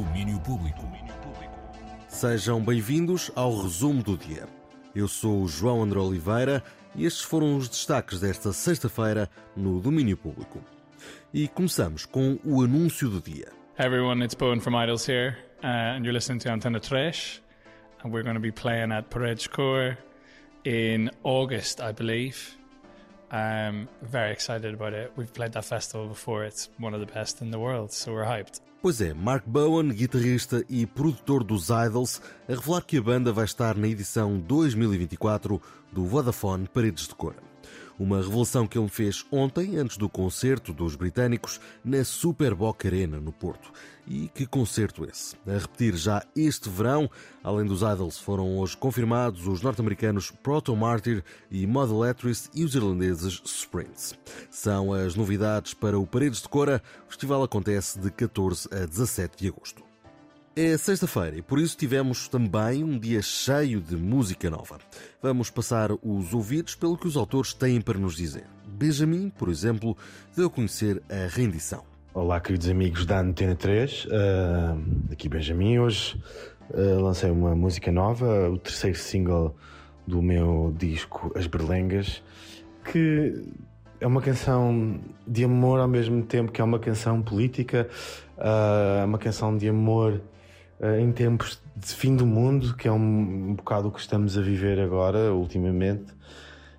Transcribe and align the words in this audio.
Domínio 0.00 0.40
Público. 0.40 0.88
Sejam 2.08 2.58
bem-vindos 2.64 3.30
ao 3.34 3.54
resumo 3.60 4.02
do 4.02 4.16
dia. 4.16 4.48
Eu 4.94 5.06
sou 5.06 5.42
o 5.42 5.46
João 5.46 5.82
André 5.82 5.98
Oliveira 5.98 6.64
e 6.94 7.04
estes 7.04 7.22
foram 7.22 7.54
os 7.54 7.68
destaques 7.68 8.18
desta 8.18 8.50
sexta-feira 8.50 9.28
no 9.54 9.78
Domínio 9.78 10.16
Público. 10.16 10.64
E 11.34 11.46
começamos 11.48 12.06
com 12.06 12.38
o 12.42 12.62
anúncio 12.62 13.10
do 13.10 13.20
dia. 13.20 13.48
Hey 13.78 13.84
everyone, 13.84 14.24
it's 14.24 14.34
Bowen 14.34 14.60
from 14.60 14.74
Idols 14.74 15.06
here, 15.06 15.36
uh, 15.62 15.66
and 15.66 16.02
you're 16.02 16.14
listening 16.14 16.38
to 16.40 16.48
Antena 16.48 16.80
Trash, 16.80 17.42
and 18.02 18.10
we're 18.10 18.24
going 18.24 18.36
to 18.36 18.40
be 18.40 18.52
playing 18.52 18.92
at 18.92 19.10
Paredes 19.10 19.46
Core 19.46 19.98
in 20.64 21.10
August, 21.24 21.78
I 21.82 21.92
believe. 21.92 22.56
I'm 23.30 23.88
very 24.02 24.32
excited 24.32 24.74
about 24.74 24.92
it. 24.92 25.12
We've 25.16 25.32
played 25.32 25.52
that 25.52 25.64
festival 25.64 26.08
before. 26.08 26.44
It's 26.44 26.68
one 26.78 26.94
of 26.94 27.00
the 27.00 27.12
best 27.12 27.42
in 27.42 27.50
the 27.50 27.58
world, 27.58 27.92
so 27.92 28.12
we're 28.12 28.26
hyped. 28.26 28.60
Pois 28.82 29.00
é, 29.00 29.12
Mark 29.12 29.44
Bowen, 29.46 29.90
guitarrista 29.90 30.64
e 30.68 30.86
produtor 30.86 31.44
dos 31.44 31.68
Idols, 31.68 32.20
a 32.48 32.54
revelar 32.54 32.80
que 32.82 32.96
a 32.96 33.02
banda 33.02 33.30
vai 33.30 33.44
estar 33.44 33.76
na 33.76 33.86
edição 33.86 34.38
2024 34.40 35.60
do 35.92 36.06
Vodafone 36.06 36.66
Paredes 36.66 37.06
de 37.06 37.14
Cora. 37.14 37.49
Uma 38.00 38.22
revelação 38.22 38.66
que 38.66 38.78
ele 38.78 38.88
fez 38.88 39.26
ontem, 39.30 39.76
antes 39.76 39.98
do 39.98 40.08
concerto 40.08 40.72
dos 40.72 40.96
britânicos, 40.96 41.60
na 41.84 42.02
Super 42.02 42.54
Boca 42.54 42.88
Arena, 42.88 43.20
no 43.20 43.30
Porto. 43.30 43.70
E 44.08 44.26
que 44.28 44.46
concerto 44.46 45.04
esse? 45.04 45.36
A 45.46 45.58
repetir 45.58 45.94
já 45.96 46.24
este 46.34 46.70
verão, 46.70 47.10
além 47.44 47.66
dos 47.66 47.82
Idols, 47.82 48.18
foram 48.18 48.56
hoje 48.56 48.74
confirmados 48.74 49.46
os 49.46 49.60
norte-americanos 49.60 50.30
Proto 50.30 50.74
Martyr 50.74 51.22
e 51.50 51.66
Modeletris 51.66 52.48
e 52.54 52.64
os 52.64 52.74
irlandeses 52.74 53.42
Sprints. 53.44 54.14
São 54.50 54.94
as 54.94 55.14
novidades 55.14 55.74
para 55.74 55.98
o 55.98 56.06
Paredes 56.06 56.40
de 56.40 56.48
Cora. 56.48 56.82
O 57.06 57.10
festival 57.10 57.42
acontece 57.42 57.98
de 57.98 58.10
14 58.10 58.66
a 58.72 58.86
17 58.86 59.36
de 59.36 59.48
agosto. 59.48 59.89
É 60.56 60.76
sexta-feira 60.76 61.38
e 61.38 61.42
por 61.42 61.60
isso 61.60 61.76
tivemos 61.76 62.26
também 62.26 62.82
um 62.82 62.98
dia 62.98 63.22
cheio 63.22 63.80
de 63.80 63.96
música 63.96 64.50
nova. 64.50 64.78
Vamos 65.22 65.48
passar 65.48 65.92
os 66.02 66.34
ouvidos 66.34 66.74
pelo 66.74 66.98
que 66.98 67.06
os 67.06 67.16
autores 67.16 67.54
têm 67.54 67.80
para 67.80 67.96
nos 67.96 68.16
dizer. 68.16 68.46
Benjamin, 68.66 69.30
por 69.30 69.48
exemplo, 69.48 69.96
deu 70.36 70.48
a 70.48 70.50
conhecer 70.50 71.00
a 71.08 71.28
rendição. 71.28 71.84
Olá, 72.12 72.40
queridos 72.40 72.68
amigos 72.68 73.06
da 73.06 73.20
Antena 73.20 73.54
3, 73.54 74.06
uh, 74.06 74.08
ah, 74.12 74.76
aqui 75.12 75.28
Benjamin. 75.28 75.78
Hoje 75.78 76.20
uh, 76.70 77.00
lancei 77.00 77.30
uma 77.30 77.54
música 77.54 77.92
nova, 77.92 78.50
o 78.50 78.58
terceiro 78.58 78.98
single 78.98 79.54
do 80.04 80.20
meu 80.20 80.74
disco 80.76 81.30
As 81.36 81.46
Berlengas, 81.46 82.24
que 82.90 83.40
é 84.00 84.06
uma 84.06 84.20
canção 84.20 85.00
de 85.28 85.44
amor 85.44 85.78
ao 85.78 85.86
mesmo 85.86 86.24
tempo 86.24 86.50
que 86.50 86.60
é 86.60 86.64
uma 86.64 86.80
canção 86.80 87.22
política, 87.22 87.88
uh, 88.36 89.02
é 89.02 89.04
uma 89.04 89.18
canção 89.18 89.56
de 89.56 89.68
amor 89.68 90.14
uh, 90.14 90.39
em 90.98 91.12
tempos 91.12 91.60
de 91.76 91.94
fim 91.94 92.16
do 92.16 92.26
mundo, 92.26 92.74
que 92.74 92.88
é 92.88 92.92
um, 92.92 93.50
um 93.50 93.54
bocado 93.54 93.88
o 93.88 93.90
que 93.92 94.00
estamos 94.00 94.36
a 94.38 94.40
viver 94.40 94.80
agora, 94.80 95.32
ultimamente, 95.32 96.12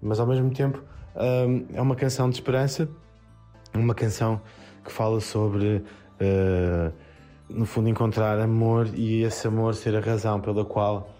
mas 0.00 0.18
ao 0.18 0.26
mesmo 0.26 0.50
tempo 0.50 0.78
uh, 1.14 1.66
é 1.74 1.80
uma 1.80 1.94
canção 1.94 2.28
de 2.30 2.36
esperança, 2.36 2.88
uma 3.74 3.94
canção 3.94 4.40
que 4.84 4.90
fala 4.90 5.20
sobre, 5.20 5.76
uh, 5.76 6.92
no 7.48 7.66
fundo, 7.66 7.88
encontrar 7.88 8.40
amor 8.40 8.88
e 8.94 9.22
esse 9.22 9.46
amor 9.46 9.74
ser 9.74 9.94
a 9.94 10.00
razão 10.00 10.40
pela 10.40 10.64
qual 10.64 11.10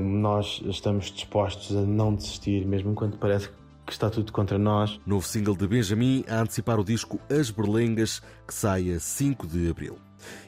nós 0.00 0.62
estamos 0.66 1.10
dispostos 1.10 1.76
a 1.76 1.80
não 1.80 2.14
desistir, 2.14 2.64
mesmo 2.64 2.94
quando 2.94 3.18
parece 3.18 3.48
que 3.84 3.92
está 3.92 4.08
tudo 4.08 4.32
contra 4.32 4.58
nós. 4.58 5.00
Novo 5.04 5.26
single 5.26 5.56
de 5.56 5.66
Benjamin 5.66 6.24
a 6.28 6.40
antecipar 6.40 6.78
o 6.78 6.84
disco 6.84 7.18
As 7.28 7.50
Berlengas, 7.50 8.22
que 8.46 8.54
sai 8.54 8.92
a 8.92 9.00
5 9.00 9.46
de 9.46 9.68
abril. 9.68 9.98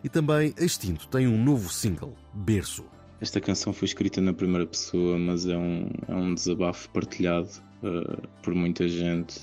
E 0.03 0.09
também 0.09 0.55
Extinto 0.59 1.09
tem 1.09 1.27
um 1.27 1.43
novo 1.43 1.69
single, 1.71 2.15
Berço. 2.33 2.85
Esta 3.21 3.41
canção 3.41 3.73
foi 3.73 3.87
escrita 3.87 4.21
na 4.21 4.33
primeira 4.33 4.67
pessoa, 4.67 5.19
mas 5.19 5.47
é 5.47 5.57
um, 5.57 5.89
é 6.07 6.15
um 6.15 6.35
desabafo 6.35 6.89
partilhado 6.91 7.49
uh, 7.83 8.29
por 8.43 8.55
muita 8.55 8.87
gente, 8.87 9.41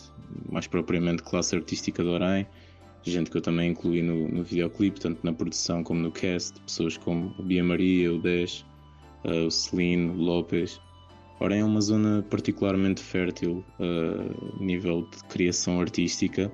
mais 0.52 0.68
propriamente 0.68 1.24
classe 1.24 1.56
artística 1.56 2.04
de 2.04 2.10
Orem, 2.10 2.46
gente 3.04 3.32
que 3.32 3.38
eu 3.38 3.42
também 3.42 3.72
incluí 3.72 4.02
no, 4.02 4.28
no 4.28 4.44
videoclipe, 4.44 5.00
tanto 5.00 5.20
na 5.24 5.34
produção 5.34 5.84
como 5.84 6.02
no 6.02 6.12
cast, 6.12 6.60
pessoas 6.62 6.98
como 6.98 7.34
a 7.40 7.42
Bia 7.42 7.64
Maria, 7.64 8.14
o 8.14 8.20
Dez, 8.20 8.64
uh, 9.26 9.48
o 9.48 9.52
Celino, 9.52 10.14
o 10.14 10.18
Lopes. 10.18 10.80
Orem 11.40 11.62
é 11.62 11.66
uma 11.66 11.82
zona 11.82 12.24
particularmente 12.30 13.02
fértil 13.02 13.66
uh, 13.80 14.60
a 14.60 14.64
nível 14.64 15.08
de 15.10 15.24
criação 15.26 15.82
artística 15.82 16.52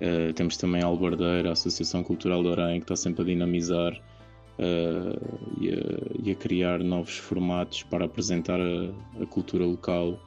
Uh, 0.00 0.32
temos 0.32 0.56
também 0.56 0.82
a 0.82 0.86
Albardeira, 0.86 1.48
a 1.48 1.52
Associação 1.52 2.04
Cultural 2.04 2.42
de 2.42 2.48
Orem, 2.48 2.80
que 2.80 2.84
está 2.84 2.94
sempre 2.94 3.22
a 3.22 3.24
dinamizar 3.24 3.92
uh, 4.58 5.60
e, 5.60 5.70
a, 5.70 6.28
e, 6.28 6.30
a, 6.30 6.34
criar 6.34 6.78
novos 6.78 7.18
formatos 7.18 7.82
para 7.82 8.04
apresentar 8.04 8.60
a, 8.60 9.22
a 9.22 9.26
cultura 9.26 9.64
local 9.64 10.18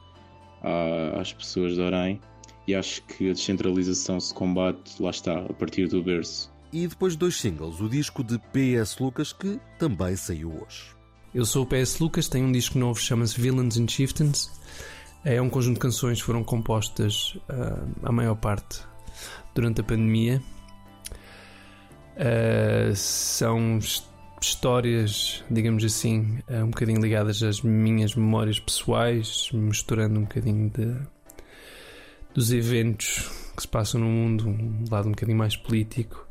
à, 0.62 1.20
às 1.20 1.32
pessoas 1.32 1.74
de 1.74 1.80
Orem. 1.80 2.20
E 2.66 2.74
acho 2.74 3.02
que 3.04 3.30
a 3.30 3.32
descentralização 3.32 4.20
se 4.20 4.32
combate, 4.32 5.02
lá 5.02 5.10
está, 5.10 5.38
a 5.38 5.52
partir 5.52 5.88
do 5.88 6.02
berço. 6.02 6.52
E 6.72 6.86
depois 6.86 7.14
de 7.14 7.18
dois 7.18 7.36
singles, 7.36 7.80
o 7.80 7.88
disco 7.88 8.22
de 8.22 8.38
PS 8.38 8.98
Lucas, 8.98 9.32
que 9.32 9.58
também 9.78 10.14
saiu 10.16 10.50
hoje. 10.50 10.94
Eu 11.34 11.44
sou 11.44 11.64
o 11.64 11.66
PS 11.66 11.98
Lucas, 11.98 12.28
tenho 12.28 12.46
um 12.46 12.52
disco 12.52 12.78
novo, 12.78 13.00
chama-se 13.00 13.40
Villains 13.40 13.78
and 13.78 13.88
Chieftains. 13.88 14.50
É 15.24 15.40
um 15.40 15.48
conjunto 15.48 15.74
de 15.74 15.80
canções 15.80 16.20
que 16.20 16.24
foram 16.24 16.44
compostas, 16.44 17.34
uh, 17.48 17.88
a 18.02 18.12
maior 18.12 18.36
parte, 18.36 18.80
durante 19.54 19.80
a 19.80 19.84
pandemia. 19.84 20.42
Uh, 22.16 22.94
são 22.94 23.78
histórias, 24.40 25.42
digamos 25.50 25.84
assim, 25.84 26.38
uh, 26.48 26.64
um 26.64 26.70
bocadinho 26.70 27.00
ligadas 27.00 27.42
às 27.42 27.62
minhas 27.62 28.14
memórias 28.14 28.60
pessoais, 28.60 29.48
misturando 29.52 30.18
um 30.18 30.22
bocadinho 30.22 30.70
de, 30.70 30.96
dos 32.34 32.52
eventos 32.52 33.30
que 33.56 33.62
se 33.62 33.68
passam 33.68 34.00
no 34.00 34.06
mundo, 34.06 34.48
um 34.48 34.84
lado 34.90 35.08
um 35.08 35.12
bocadinho 35.12 35.38
mais 35.38 35.56
político, 35.56 36.26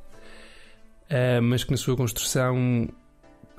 uh, 1.10 1.42
mas 1.42 1.64
que 1.64 1.72
na 1.72 1.78
sua 1.78 1.96
construção 1.96 2.90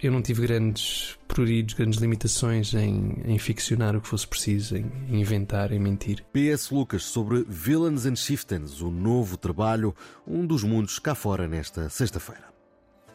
eu 0.02 0.10
não 0.10 0.20
tive 0.20 0.42
grandes 0.42 1.16
pruridos, 1.28 1.74
grandes 1.74 2.00
limitações 2.00 2.74
em, 2.74 3.22
em 3.24 3.38
ficcionar 3.38 3.94
o 3.94 4.00
que 4.00 4.08
fosse 4.08 4.26
preciso, 4.26 4.76
em, 4.76 4.90
inventar, 5.08 5.70
em 5.72 5.78
mentir. 5.78 6.24
PS 6.32 6.70
Lucas 6.70 7.04
sobre 7.04 7.44
Villains 7.48 8.04
and 8.04 8.16
Chieftains, 8.16 8.80
o 8.80 8.90
novo 8.90 9.36
trabalho, 9.36 9.94
um 10.26 10.44
dos 10.44 10.64
mundos 10.64 10.98
cá 10.98 11.14
fora 11.14 11.46
nesta 11.46 11.88
sexta-feira. 11.88 12.52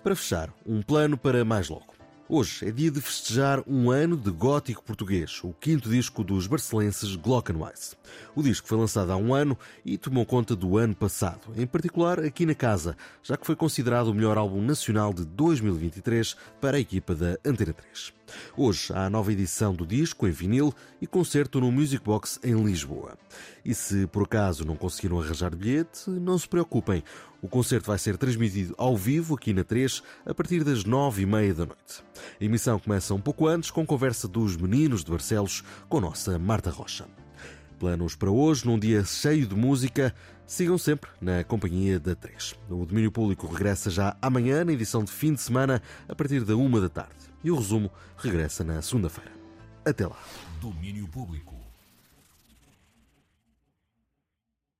Para 0.02 0.16
fechar, 0.16 0.53
um 0.66 0.81
plano 0.81 1.18
para 1.18 1.44
mais 1.44 1.68
logo. 1.68 1.97
Hoje 2.29 2.67
é 2.67 2.71
dia 2.71 2.91
de 2.91 2.99
festejar 2.99 3.63
um 3.65 3.89
ano 3.89 4.17
de 4.17 4.29
gótico 4.29 4.83
português, 4.83 5.39
o 5.45 5.53
quinto 5.53 5.89
disco 5.89 6.25
dos 6.25 6.45
barcelenses 6.45 7.15
Glockenwise. 7.15 7.95
O 8.35 8.43
disco 8.43 8.67
foi 8.67 8.77
lançado 8.77 9.13
há 9.13 9.15
um 9.15 9.33
ano 9.33 9.57
e 9.85 9.97
tomou 9.97 10.25
conta 10.25 10.53
do 10.53 10.77
ano 10.77 10.93
passado, 10.93 11.53
em 11.55 11.65
particular 11.65 12.19
aqui 12.19 12.45
na 12.45 12.53
casa, 12.53 12.97
já 13.23 13.38
que 13.38 13.45
foi 13.45 13.55
considerado 13.55 14.07
o 14.07 14.13
melhor 14.13 14.38
álbum 14.38 14.61
nacional 14.61 15.13
de 15.13 15.23
2023 15.23 16.35
para 16.59 16.75
a 16.75 16.81
equipa 16.81 17.15
da 17.15 17.38
Antena 17.45 17.71
3. 17.71 18.17
Hoje 18.57 18.91
há 18.94 19.05
a 19.05 19.09
nova 19.09 19.31
edição 19.31 19.73
do 19.73 19.85
disco 19.85 20.27
em 20.27 20.31
vinil 20.31 20.73
e 21.01 21.07
concerto 21.07 21.61
no 21.61 21.71
Music 21.71 22.03
Box 22.03 22.39
em 22.44 22.61
Lisboa. 22.61 23.17
E 23.63 23.73
se 23.73 24.05
por 24.07 24.23
acaso 24.23 24.65
não 24.65 24.75
conseguiram 24.75 25.21
arranjar 25.21 25.55
bilhete, 25.55 26.09
não 26.09 26.38
se 26.38 26.47
preocupem. 26.47 27.03
O 27.41 27.47
concerto 27.47 27.88
vai 27.88 27.99
ser 27.99 28.17
transmitido 28.17 28.73
ao 28.77 28.97
vivo 28.97 29.35
aqui 29.35 29.53
na 29.53 29.63
3 29.63 30.01
a 30.25 30.33
partir 30.33 30.63
das 30.63 30.83
9 30.83 31.21
e 31.21 31.25
meia 31.25 31.53
da 31.53 31.65
noite. 31.65 32.03
A 32.39 32.44
emissão 32.44 32.79
começa 32.79 33.13
um 33.13 33.22
pouco 33.22 33.47
antes 33.47 33.72
com 33.72 33.85
conversa 33.85 34.28
dos 34.28 34.55
meninos 34.55 35.03
de 35.03 35.11
Barcelos 35.11 35.63
com 35.88 35.97
a 35.97 36.01
nossa 36.01 36.38
Marta 36.38 36.69
Rocha. 36.69 37.05
Planos 37.79 38.16
para 38.16 38.31
hoje, 38.31 38.66
num 38.66 38.79
dia 38.79 39.05
cheio 39.05 39.45
de 39.45 39.55
música, 39.55 40.13
sigam 40.47 40.77
sempre 40.77 41.09
na 41.22 41.44
companhia 41.44 42.00
da 42.00 42.16
3. 42.16 42.56
O 42.69 42.85
Domínio 42.85 43.11
Público 43.11 43.45
regressa 43.45 43.89
já 43.91 44.17
amanhã, 44.22 44.66
na 44.66 44.73
edição 44.73 45.03
de 45.03 45.11
fim 45.11 45.33
de 45.33 45.41
semana, 45.41 45.81
a 46.07 46.15
partir 46.15 46.44
da 46.44 46.56
uma 46.56 46.81
da 46.81 46.89
tarde. 46.89 47.13
E 47.44 47.51
o 47.51 47.56
resumo 47.56 47.92
regressa 48.18 48.63
na 48.63 48.81
segunda-feira. 48.81 49.31
Até 49.86 50.07
lá. 50.07 50.18
Domínio 50.59 51.07
Público. 51.07 51.67